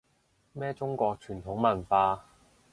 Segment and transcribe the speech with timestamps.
[0.53, 2.25] 咩中國傳統文化